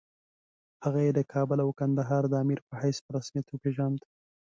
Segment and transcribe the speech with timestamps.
[0.83, 3.99] هغه یې د کابل او کندهار د امیر په حیث په رسمیت وپېژاند.